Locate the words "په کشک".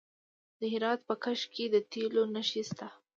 1.07-1.49